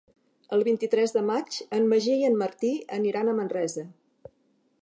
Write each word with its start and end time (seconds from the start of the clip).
El 0.55 0.63
vint-i-tres 0.67 1.13
de 1.17 1.23
maig 1.27 1.59
en 1.79 1.87
Magí 1.93 2.17
i 2.23 2.27
en 2.31 2.39
Martí 2.41 2.75
aniran 3.01 3.31
a 3.31 3.37
Manresa. 3.43 3.89